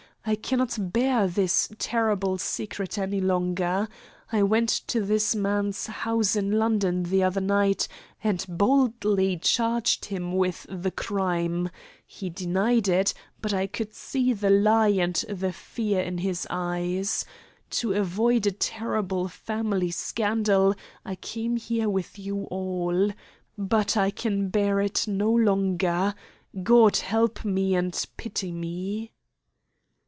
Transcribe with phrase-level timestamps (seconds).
[0.23, 3.89] I cannot bear this terrible secret any longer.
[4.31, 7.87] I went to this man's house in London the other night,
[8.23, 11.71] and boldly charged him with the crime.
[12.05, 17.25] He denied it, but I could see the lie and the fear in his eyes.
[17.71, 23.09] To avoid a terrible family scandal I came here with you all.
[23.57, 26.13] But I can bear it no longer.
[26.61, 29.13] God help me and pity me!"